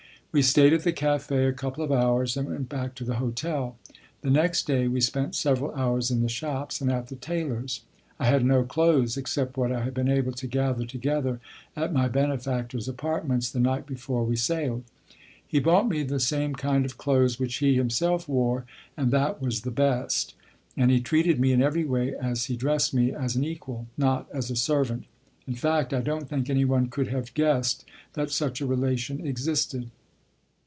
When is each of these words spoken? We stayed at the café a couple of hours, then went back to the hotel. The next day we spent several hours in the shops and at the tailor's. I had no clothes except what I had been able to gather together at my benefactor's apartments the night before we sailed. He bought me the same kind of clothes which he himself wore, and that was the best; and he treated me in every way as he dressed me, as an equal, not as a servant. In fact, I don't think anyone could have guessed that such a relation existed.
We 0.33 0.41
stayed 0.41 0.71
at 0.71 0.83
the 0.85 0.93
café 0.93 1.49
a 1.49 1.53
couple 1.53 1.83
of 1.83 1.91
hours, 1.91 2.35
then 2.35 2.45
went 2.45 2.69
back 2.69 2.95
to 2.95 3.03
the 3.03 3.15
hotel. 3.15 3.77
The 4.21 4.29
next 4.29 4.65
day 4.65 4.87
we 4.87 5.01
spent 5.01 5.35
several 5.35 5.75
hours 5.75 6.09
in 6.09 6.21
the 6.21 6.29
shops 6.29 6.79
and 6.79 6.89
at 6.89 7.07
the 7.09 7.17
tailor's. 7.17 7.81
I 8.17 8.27
had 8.27 8.45
no 8.45 8.63
clothes 8.63 9.17
except 9.17 9.57
what 9.57 9.73
I 9.73 9.83
had 9.83 9.93
been 9.93 10.07
able 10.07 10.31
to 10.31 10.47
gather 10.47 10.85
together 10.85 11.41
at 11.75 11.91
my 11.91 12.07
benefactor's 12.07 12.87
apartments 12.87 13.51
the 13.51 13.59
night 13.59 13.85
before 13.85 14.23
we 14.23 14.37
sailed. 14.37 14.85
He 15.45 15.59
bought 15.59 15.89
me 15.89 16.01
the 16.01 16.17
same 16.17 16.55
kind 16.55 16.85
of 16.85 16.97
clothes 16.97 17.37
which 17.37 17.57
he 17.57 17.75
himself 17.75 18.29
wore, 18.29 18.63
and 18.95 19.11
that 19.11 19.41
was 19.41 19.63
the 19.63 19.69
best; 19.69 20.33
and 20.77 20.89
he 20.91 21.01
treated 21.01 21.41
me 21.41 21.51
in 21.51 21.61
every 21.61 21.83
way 21.83 22.15
as 22.15 22.45
he 22.45 22.55
dressed 22.55 22.93
me, 22.93 23.11
as 23.11 23.35
an 23.35 23.43
equal, 23.43 23.87
not 23.97 24.29
as 24.33 24.49
a 24.49 24.55
servant. 24.55 25.07
In 25.45 25.55
fact, 25.55 25.93
I 25.93 25.99
don't 25.99 26.29
think 26.29 26.49
anyone 26.49 26.87
could 26.87 27.09
have 27.09 27.33
guessed 27.33 27.83
that 28.13 28.31
such 28.31 28.61
a 28.61 28.65
relation 28.65 29.27
existed. 29.27 29.91